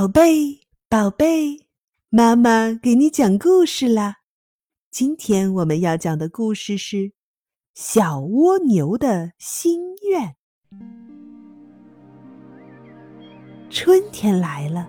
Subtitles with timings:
[0.00, 1.66] 宝贝，宝贝，
[2.08, 4.20] 妈妈给你讲故事啦！
[4.90, 6.96] 今天我们要讲的故事是
[7.74, 10.36] 《小蜗牛的心愿》。
[13.68, 14.88] 春天来了，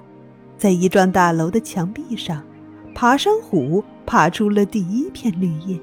[0.58, 2.41] 在一幢大楼的墙壁上，
[2.96, 5.78] 爬山虎爬出了第一片绿叶。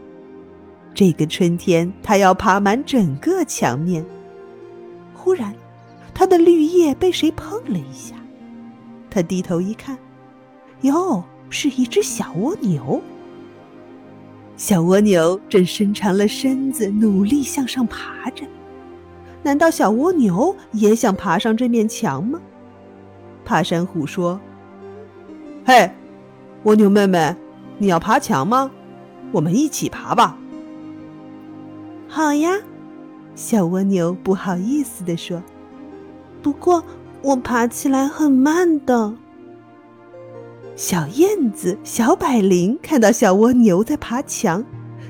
[0.95, 4.02] 这个春天，它要爬满整个墙面。
[5.12, 5.54] 忽然，
[6.14, 8.16] 它的绿叶被谁碰了一下。
[9.11, 9.96] 他低头一看，
[10.82, 13.03] 哟，是一只小蜗牛。
[14.57, 18.44] 小蜗牛正伸长了身子，努力向上爬着。
[19.43, 22.40] 难道小蜗牛也想爬上这面墙吗？
[23.44, 24.39] 爬山虎说
[25.64, 25.90] ：“嘿，
[26.64, 27.34] 蜗牛妹妹，
[27.79, 28.70] 你要爬墙吗？
[29.32, 30.36] 我们一起爬吧。
[32.09, 32.59] ”“好呀。”
[33.34, 35.41] 小蜗牛不好意思地说
[36.42, 36.83] ，“不过……”
[37.22, 39.14] 我爬起来很慢的。
[40.77, 44.65] 小燕子小百灵看到小蜗牛在爬墙，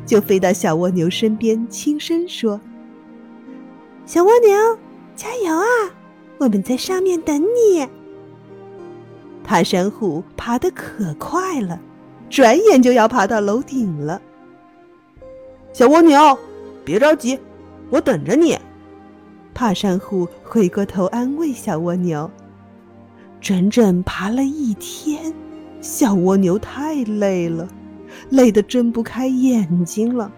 [0.06, 2.58] 就飞到小蜗牛身边，轻声说
[4.06, 4.78] ：“小蜗牛，
[5.14, 5.66] 加油啊！
[6.38, 7.86] 我们在上面等你。”
[9.44, 11.78] 爬山虎爬得可快了，
[12.30, 14.22] 转眼就要爬到楼顶了。
[15.74, 16.38] 小蜗牛，
[16.84, 17.38] 别着急，
[17.90, 18.58] 我等着你。
[19.58, 22.30] 爬山虎回过头安慰小蜗牛
[23.42, 25.34] ：“整整爬了一天，
[25.80, 27.66] 小蜗牛太累了，
[28.30, 30.30] 累得睁不开眼睛了。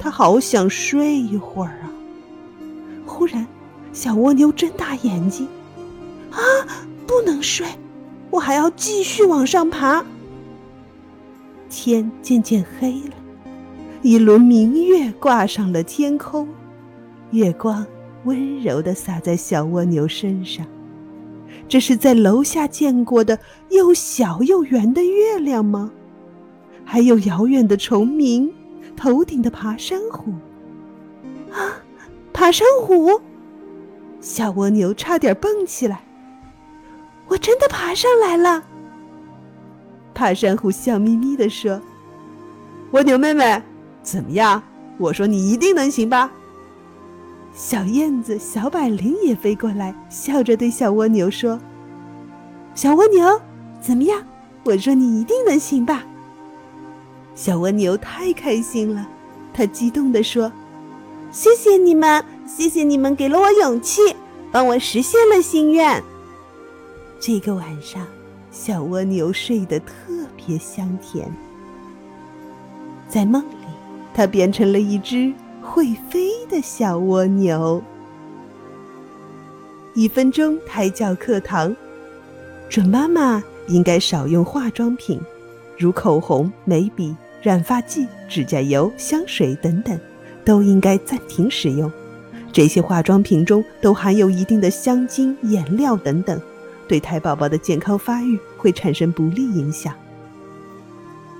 [0.00, 1.92] 它好想睡一会儿啊！”
[3.06, 3.46] 忽然，
[3.92, 5.46] 小蜗牛睁大眼睛
[6.34, 6.40] ：“啊，
[7.06, 7.64] 不能睡，
[8.30, 10.04] 我还要继续往上爬。”
[11.70, 13.14] 天渐渐黑了，
[14.02, 16.48] 一轮明月挂上了天空，
[17.30, 17.86] 月光。
[18.24, 20.66] 温柔地洒在小蜗牛身上，
[21.68, 23.38] 这是在楼下见过的
[23.70, 25.90] 又小又圆的月亮吗？
[26.84, 28.52] 还有遥远的虫鸣，
[28.96, 30.32] 头顶的爬山虎。
[31.52, 31.80] 啊，
[32.32, 33.20] 爬山虎！
[34.20, 36.02] 小蜗牛差点蹦起来。
[37.28, 38.62] 我真的爬上来了。
[40.12, 41.80] 爬山虎笑眯眯地说
[42.90, 43.62] ：“蜗牛妹妹，
[44.02, 44.62] 怎么样？
[44.98, 46.30] 我说你一定能行吧？”
[47.62, 51.60] 小燕子小百灵也飞过来，笑着对小蜗牛说
[52.74, 53.38] ：“小蜗牛，
[53.82, 54.24] 怎么样？
[54.64, 56.02] 我说你一定能行吧？”
[57.36, 59.06] 小蜗牛太开心了，
[59.52, 60.50] 它激动地说
[61.30, 64.16] ：“谢谢你们，谢谢你们给了我勇气，
[64.50, 66.02] 帮我实现了心愿。”
[67.20, 68.06] 这个晚上，
[68.50, 69.94] 小蜗牛睡得特
[70.34, 71.30] 别香甜。
[73.06, 73.68] 在梦里，
[74.14, 75.30] 它变成了一只。
[75.62, 77.82] 会飞的小蜗牛。
[79.94, 81.74] 一分钟胎教课堂：
[82.68, 85.20] 准妈妈应该少用化妆品，
[85.76, 89.98] 如口红、眉笔、染发剂、指甲油、香水等等，
[90.44, 91.90] 都应该暂停使用。
[92.52, 96.40] 这些化妆品中都含有一定的香精、颜料等等，
[96.88, 99.92] 对胎宝宝的健康发育会产生不利影响。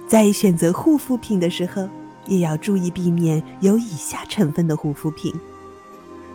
[0.06, 1.88] 在选择护肤品的时候。
[2.26, 5.34] 也要注意避免有以下成分的护肤品：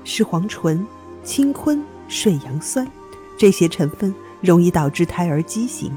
[0.04, 0.86] 视黄醇、
[1.24, 2.88] 氢醌、水杨酸，
[3.38, 5.90] 这些成分容易导致胎儿畸形；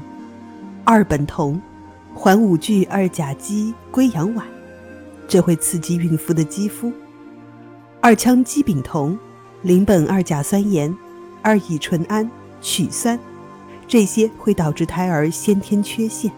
[0.83, 1.61] 二苯酮、
[2.13, 4.41] 环五聚二甲基硅氧烷，
[5.27, 6.91] 这会刺激孕妇的肌肤；
[8.01, 9.17] 二羟基丙酮、
[9.61, 10.95] 邻苯二甲酸盐、
[11.41, 12.29] 二乙醇胺、
[12.61, 13.19] 曲酸，
[13.87, 16.31] 这些会导致胎儿先天缺陷。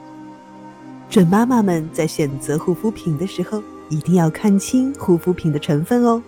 [1.11, 6.23] 准妈妈们在选择护肤品的时候，一定要看清护肤品的成分哦。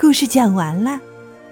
[0.00, 0.98] 故事讲完了，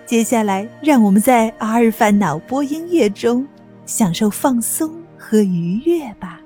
[0.06, 3.46] 接下来让我们在阿尔法脑波音乐中
[3.84, 6.40] 享受放松和愉悦吧。